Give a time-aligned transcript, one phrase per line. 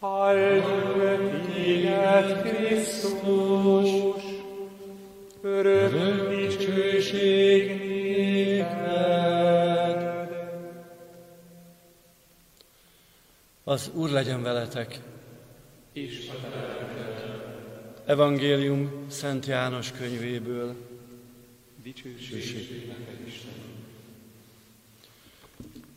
[0.00, 3.90] Áldjuk téged, Krisztus,
[5.40, 7.68] örök dicsőség
[8.46, 9.56] néked.
[13.64, 15.00] Az Úr legyen veletek.
[15.92, 16.30] És
[18.04, 20.74] Evangélium Szent János könyvéből.
[21.82, 22.94] dicsőség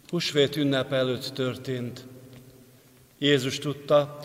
[0.10, 2.06] Husvét ünnep előtt történt.
[3.22, 4.20] Jézus tudta,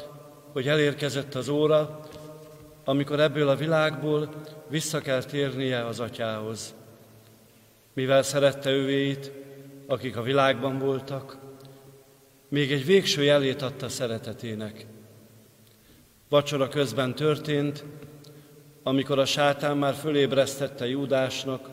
[0.53, 2.01] hogy elérkezett az óra,
[2.85, 4.29] amikor ebből a világból
[4.69, 6.75] vissza kell térnie az atyához.
[7.93, 9.33] Mivel szerette ővéit,
[9.87, 11.39] akik a világban voltak,
[12.49, 14.87] még egy végső jelét adta szeretetének.
[16.29, 17.85] Vacsora közben történt,
[18.83, 21.69] amikor a sátán már fölébresztette Júdásnak,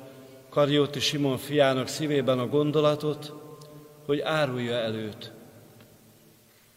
[0.49, 3.33] Karjóti Simon fiának szívében a gondolatot,
[4.05, 5.39] hogy árulja előtt.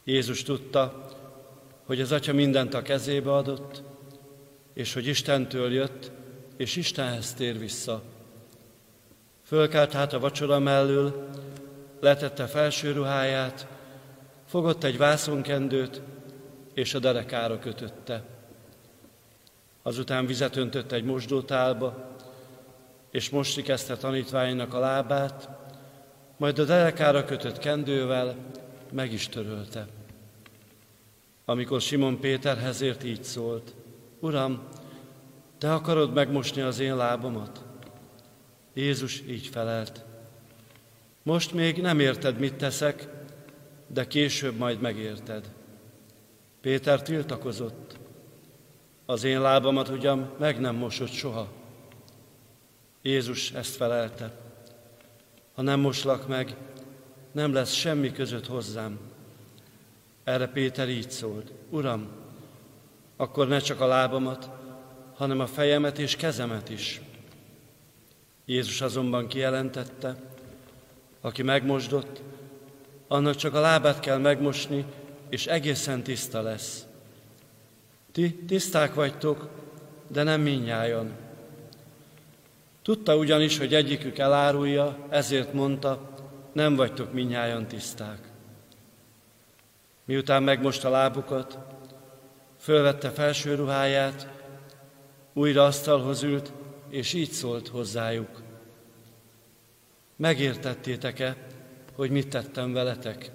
[0.05, 1.09] Jézus tudta,
[1.85, 3.83] hogy az Atya mindent a kezébe adott,
[4.75, 6.11] és hogy Istentől jött,
[6.57, 8.03] és Istenhez tér vissza.
[9.43, 11.29] Fölkelt hát a vacsora mellől,
[12.01, 13.67] letette felső ruháját,
[14.47, 16.01] fogott egy vászonkendőt,
[16.75, 18.23] és a derekára kötötte.
[19.83, 22.17] Azután vizet öntött egy mosdótálba,
[23.11, 25.49] és mosti kezdte tanítványnak a lábát,
[26.37, 28.37] majd a derekára kötött kendővel
[28.95, 29.87] meg is törölte.
[31.45, 33.75] Amikor Simon Péterhez ért, így szólt,
[34.21, 34.63] Uram,
[35.59, 37.65] te akarod megmosni az én lábamat?
[38.75, 40.05] Jézus így felelt,
[41.23, 43.09] most még nem érted, mit teszek,
[43.87, 45.51] de később majd megérted.
[46.61, 47.99] Péter tiltakozott,
[49.07, 51.49] az én lábamat ugyan meg nem mosott soha.
[53.03, 54.33] Jézus ezt felelte,
[55.55, 56.57] ha nem moslak meg,
[57.35, 58.99] nem lesz semmi között hozzám.
[60.25, 62.09] Erre Péter így szólt, Uram,
[63.17, 64.51] akkor ne csak a lábamat,
[65.15, 67.01] hanem a fejemet és kezemet is.
[68.45, 70.17] Jézus azonban kijelentette,
[71.21, 72.23] aki megmosdott,
[73.09, 74.85] annak csak a lábát kell megmosni,
[75.29, 76.87] és egészen tiszta lesz.
[78.13, 79.49] Ti tiszták vagytok,
[80.09, 81.13] de nem minnyájan.
[82.83, 86.14] Tudta ugyanis, hogy egyikük elárulja, ezért mondta,
[86.55, 88.19] nem vagytok minnyájan tiszták.
[90.05, 91.59] Miután megmosta lábukat,
[92.59, 94.29] fölvette felső ruháját,
[95.33, 96.53] újra asztalhoz ült,
[96.89, 98.43] és így szólt hozzájuk.
[100.17, 101.37] Megértettétek-e,
[101.95, 103.31] hogy mit tettem veletek?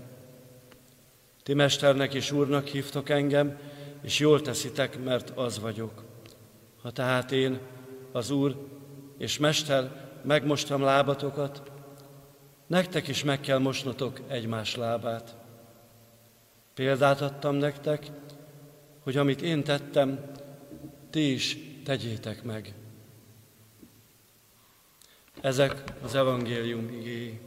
[1.44, 3.58] Ti mesternek és úrnak hívtok engem,
[4.02, 6.04] és jól teszitek, mert az vagyok.
[6.82, 7.60] Ha tehát én,
[8.12, 8.68] az úr
[9.18, 11.72] és mester, megmostam lábatokat,
[12.70, 15.36] nektek is meg kell mosnotok egymás lábát.
[16.74, 18.08] Példát adtam nektek,
[19.04, 20.32] hogy amit én tettem,
[21.10, 22.74] ti is tegyétek meg.
[25.42, 27.40] Ezek az evangélium igéi.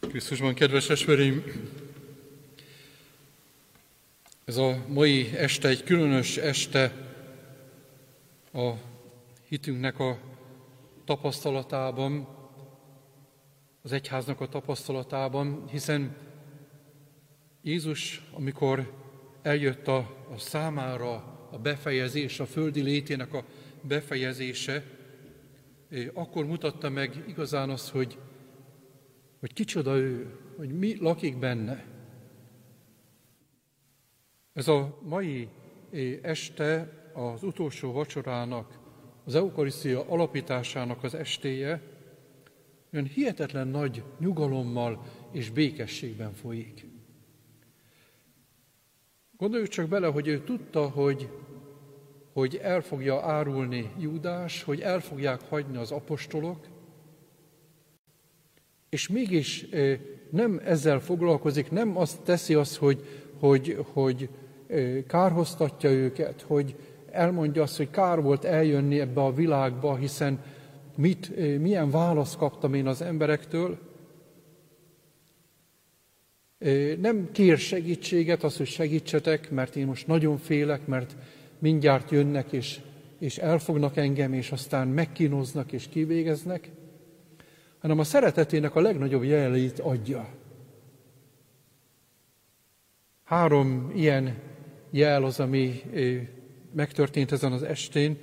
[0.00, 1.44] Krisztusban, kedves esvereim,
[4.44, 6.92] ez a mai este egy különös este
[8.52, 8.70] a
[9.48, 10.18] hitünknek a
[11.04, 12.28] tapasztalatában,
[13.82, 16.16] az egyháznak a tapasztalatában, hiszen
[17.62, 18.92] Jézus, amikor
[19.42, 19.96] eljött a,
[20.34, 21.14] a számára
[21.50, 23.44] a befejezés, a földi létének a
[23.82, 24.84] befejezése,
[26.14, 28.18] akkor mutatta meg igazán azt, hogy,
[29.40, 31.84] hogy kicsoda ő, hogy mi lakik benne.
[34.52, 35.48] Ez a mai
[36.22, 38.78] este az utolsó vacsorának,
[39.24, 41.82] az eukarisztia alapításának az estéje,
[42.92, 46.86] olyan hihetetlen nagy nyugalommal és békességben folyik.
[49.36, 51.28] Gondoljuk csak bele, hogy ő tudta, hogy,
[52.32, 56.58] hogy el fogja árulni Júdás, hogy el fogják hagyni az apostolok,
[58.88, 59.66] és mégis
[60.30, 63.04] nem ezzel foglalkozik, nem azt teszi azt, hogy,
[63.38, 64.28] hogy, hogy
[65.06, 66.74] kárhoztatja őket, hogy
[67.10, 70.42] elmondja azt, hogy kár volt eljönni ebbe a világba, hiszen
[70.96, 73.78] mit, milyen választ kaptam én az emberektől.
[77.00, 81.16] Nem kér segítséget, az, hogy segítsetek, mert én most nagyon félek, mert
[81.60, 82.80] mindjárt jönnek, és,
[83.18, 86.70] és elfognak engem, és aztán megkínoznak és kivégeznek,
[87.78, 90.28] hanem a szeretetének a legnagyobb jeleit adja.
[93.24, 94.38] Három ilyen
[94.90, 95.82] jel az, ami
[96.72, 98.18] megtörtént ezen az estén.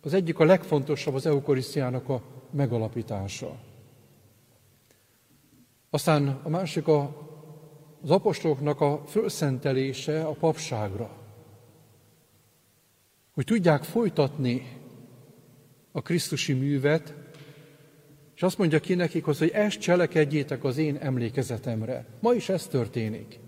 [0.00, 3.60] Az egyik a legfontosabb az eukarisztiának a megalapítása.
[5.90, 7.26] Aztán a másik a,
[8.02, 11.25] az apostoloknak a fölszentelése a papságra.
[13.36, 14.80] Hogy tudják folytatni
[15.92, 17.14] a Krisztusi művet,
[18.34, 22.06] és azt mondja ki nekik, hogy ezt cselekedjétek az én emlékezetemre.
[22.20, 23.40] Ma is ez történik.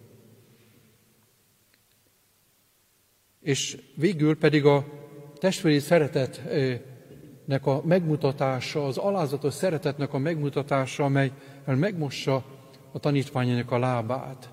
[3.41, 4.87] És végül pedig a
[5.35, 11.33] testvéri szeretetnek a megmutatása, az alázatos szeretetnek a megmutatása, amely
[11.65, 12.45] megmossa
[12.93, 14.51] a tanítványának a lábát.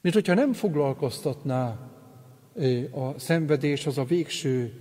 [0.00, 1.90] Mint hogyha nem foglalkoztatná
[2.90, 4.72] a szenvedés, az a végső,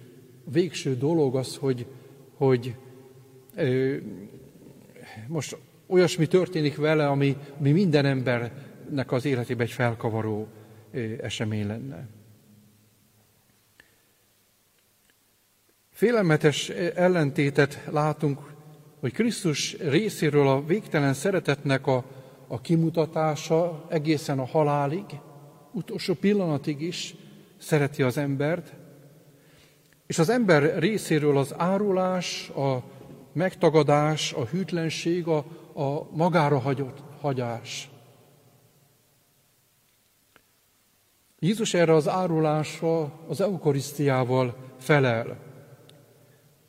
[0.51, 1.85] végső dolog az, hogy,
[2.33, 2.75] hogy
[5.27, 5.57] most
[5.87, 10.47] olyasmi történik vele, ami, ami minden embernek az életében egy felkavaró
[11.21, 12.07] esemény lenne.
[15.91, 18.39] Félelmetes ellentétet látunk,
[18.99, 22.05] hogy Krisztus részéről a végtelen szeretetnek a,
[22.47, 25.05] a kimutatása egészen a halálig,
[25.71, 27.15] utolsó pillanatig is
[27.57, 28.73] szereti az embert,
[30.07, 32.83] és az ember részéről az árulás, a
[33.33, 35.37] megtagadás, a hűtlenség, a,
[35.73, 37.89] a magára hagyott hagyás.
[41.39, 45.37] Jézus erre az árulásra az eukarisztiával felel.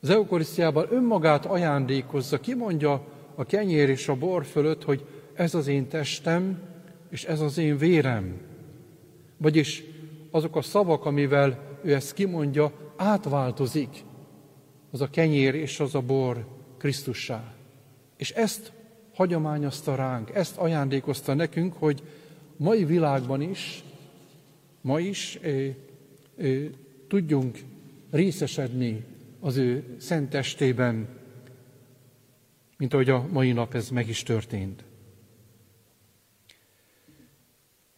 [0.01, 3.03] Az eukarisztiában önmagát ajándékozza, kimondja
[3.35, 6.61] a kenyér és a bor fölött, hogy ez az én testem,
[7.09, 8.41] és ez az én vérem.
[9.37, 9.83] Vagyis
[10.31, 14.03] azok a szavak, amivel ő ezt kimondja, átváltozik
[14.91, 16.47] az a kenyér és az a bor
[16.77, 17.53] Krisztussá.
[18.17, 18.71] És ezt
[19.13, 22.03] hagyományozta ránk, ezt ajándékozta nekünk, hogy
[22.57, 23.83] mai világban is,
[24.81, 25.67] ma is ö,
[26.37, 26.65] ö,
[27.07, 27.57] tudjunk
[28.11, 29.03] részesedni
[29.39, 31.07] az ő szent testében,
[32.77, 34.83] mint ahogy a mai nap ez meg is történt.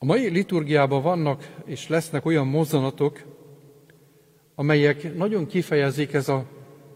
[0.02, 3.22] A mai liturgiában vannak és lesznek olyan mozzanatok,
[4.56, 6.46] amelyek nagyon kifejezik ez a,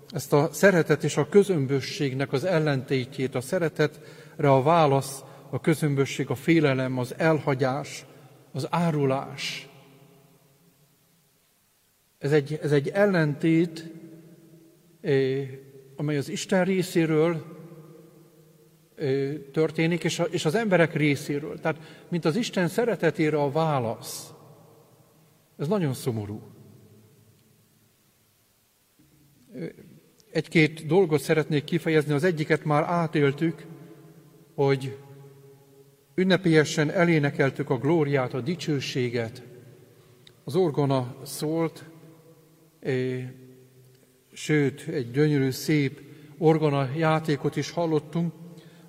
[0.09, 6.35] ezt a szeretet és a közömbösségnek az ellentétjét, a szeretetre a válasz, a közömbösség, a
[6.35, 8.05] félelem, az elhagyás,
[8.51, 9.69] az árulás.
[12.17, 13.91] Ez egy, ez egy ellentét,
[15.95, 17.45] amely az Isten részéről
[19.51, 21.59] történik, és az emberek részéről.
[21.59, 24.33] Tehát, mint az Isten szeretetére a válasz.
[25.57, 26.41] Ez nagyon szomorú.
[30.31, 33.65] Egy-két dolgot szeretnék kifejezni, az egyiket már átéltük,
[34.55, 34.97] hogy
[36.15, 39.43] ünnepélyesen elénekeltük a glóriát, a dicsőséget.
[40.43, 41.83] Az orgona szólt,
[44.31, 46.01] sőt, egy gyönyörű, szép
[46.37, 48.33] orgona játékot is hallottunk,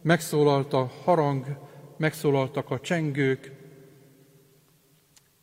[0.04, 1.58] megszólalt a harang,
[1.96, 3.52] megszólaltak a csengők,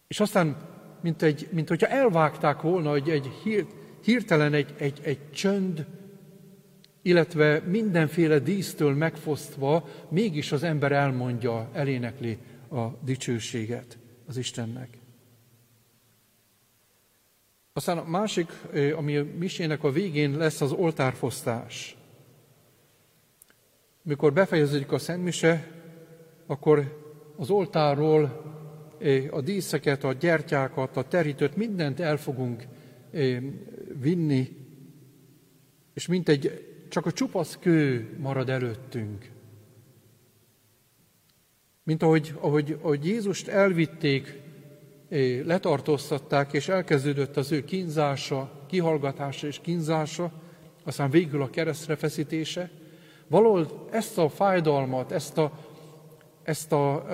[0.08, 0.58] és aztán,
[1.02, 3.32] mint, egy, mint hogyha elvágták volna, hogy egy
[4.04, 5.86] hirtelen egy, egy, egy csönd,
[7.02, 12.38] illetve mindenféle dísztől megfosztva, mégis az ember elmondja, elénekli
[12.70, 14.98] a dicsőséget az Istennek.
[17.74, 18.52] Aztán a másik,
[18.96, 21.96] ami a misének a végén lesz az oltárfosztás.
[24.04, 25.72] Mikor befejeződik a Szentmise,
[26.46, 27.00] akkor
[27.38, 28.50] az oltárról
[29.30, 32.64] a díszeket, a gyertyákat, a terítőt, mindent el fogunk
[34.00, 34.50] vinni,
[35.94, 39.30] és mint egy, csak a csupasz kő marad előttünk.
[41.84, 44.40] Mint ahogy, ahogy, ahogy Jézust elvitték
[45.46, 50.32] letartóztatták, és elkezdődött az ő kínzása, kihallgatása és kínzása,
[50.84, 52.72] aztán végül a keresztre feszítése.
[53.32, 55.52] Valahol ezt a fájdalmat, ezt a,
[56.44, 57.06] ezt a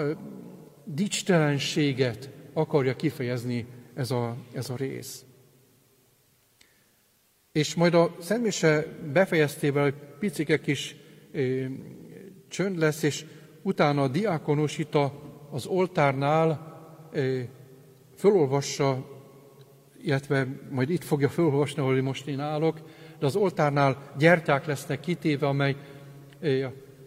[0.84, 5.26] dicstelenséget akarja kifejezni ez a, ez a rész.
[7.52, 10.96] És majd a Szentmise befejeztével egy picike kis
[11.32, 11.66] ö,
[12.48, 13.26] csönd lesz, és
[13.62, 14.98] utána a diákonus itt
[15.52, 16.78] az oltárnál
[17.12, 17.40] ö,
[18.16, 19.06] fölolvassa,
[20.02, 22.80] illetve majd itt fogja fölolvasni, ahol most én állok,
[23.20, 25.76] de az oltárnál gyertyák lesznek kitéve, amely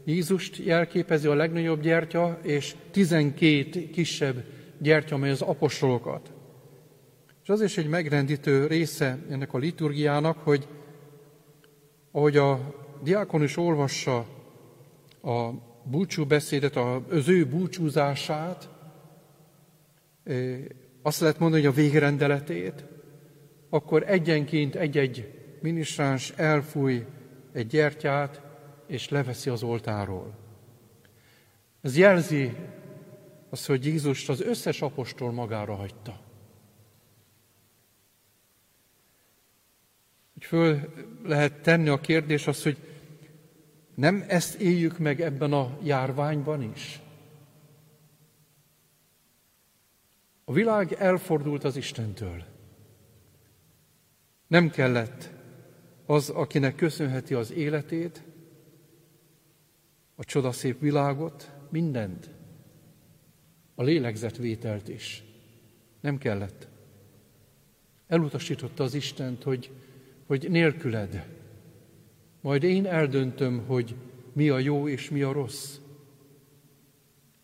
[0.04, 4.44] Jézust jelképezi a legnagyobb gyertya, és 12 kisebb
[4.78, 6.32] gyertya, amely az apostolokat.
[7.42, 10.68] És az is egy megrendítő része ennek a liturgiának, hogy
[12.12, 14.26] ahogy a diákon olvassa
[15.22, 15.50] a
[15.84, 16.76] búcsúbeszédet,
[17.10, 18.68] az ő búcsúzását,
[21.02, 22.84] azt lehet mondani, hogy a végrendeletét,
[23.68, 27.04] akkor egyenként egy-egy minisztráns elfúj
[27.52, 28.49] egy gyertyát,
[28.90, 30.34] és leveszi az oltáról.
[31.80, 32.56] Ez jelzi
[33.48, 36.20] azt, hogy Jézust az összes apostol magára hagyta.
[40.32, 40.94] Hogy föl
[41.24, 42.76] lehet tenni a kérdés az, hogy
[43.94, 47.00] nem ezt éljük meg ebben a járványban is?
[50.44, 52.44] A világ elfordult az Istentől.
[54.46, 55.30] Nem kellett
[56.06, 58.22] az, akinek köszönheti az életét,
[60.20, 62.30] a csodaszép világot, mindent,
[63.74, 65.22] a lélegzetvételt is.
[66.00, 66.68] Nem kellett.
[68.06, 69.70] Elutasította az Istent, hogy,
[70.26, 71.26] hogy nélküled.
[72.40, 73.94] Majd én eldöntöm, hogy
[74.32, 75.78] mi a jó és mi a rossz.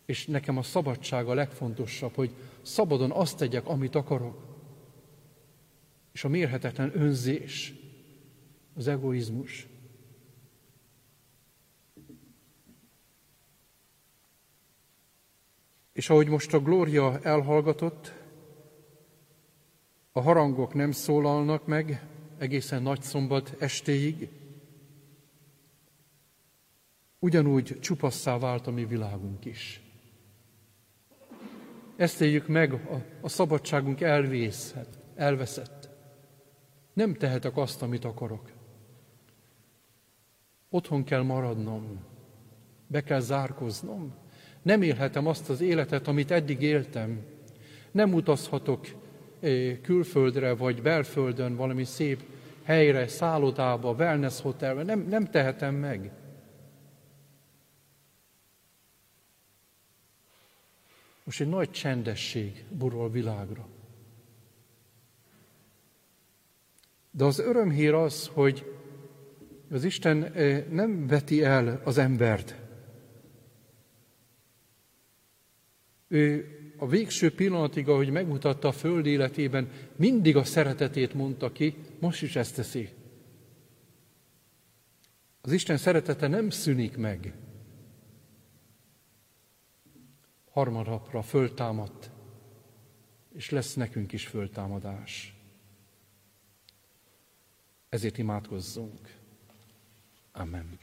[0.06, 4.46] És nekem a szabadság a legfontosabb, hogy szabadon azt tegyek, amit akarok.
[6.12, 7.74] És a mérhetetlen önzés,
[8.74, 9.66] az egoizmus.
[15.96, 18.12] És ahogy most a glória elhallgatott,
[20.12, 22.06] a harangok nem szólalnak meg
[22.38, 24.28] egészen nagy szombat estéig,
[27.18, 29.80] ugyanúgy csupasszá vált a mi világunk is.
[31.96, 35.88] Ezt éljük meg, a, a szabadságunk elvészhet, elveszett.
[36.92, 38.52] Nem tehetek azt, amit akarok.
[40.68, 42.04] Otthon kell maradnom,
[42.86, 44.24] be kell zárkoznom.
[44.66, 47.24] Nem élhetem azt az életet, amit eddig éltem.
[47.90, 48.86] Nem utazhatok
[49.40, 52.22] eh, külföldre vagy belföldön valami szép
[52.62, 54.82] helyre, szállodába, wellness hotelbe.
[54.82, 56.10] Nem, nem tehetem meg.
[61.24, 63.66] Most egy nagy csendesség burol világra.
[67.10, 68.74] De az örömhír az, hogy
[69.70, 72.64] az Isten eh, nem veti el az embert.
[76.08, 82.22] Ő a végső pillanatig, ahogy megmutatta a föld életében, mindig a szeretetét mondta ki, most
[82.22, 82.88] is ezt teszi.
[85.40, 87.34] Az Isten szeretete nem szűnik meg.
[90.56, 92.10] harmadnapra föltámadt,
[93.32, 95.34] és lesz nekünk is föltámadás.
[97.88, 99.18] Ezért imádkozzunk.
[100.32, 100.78] Amen.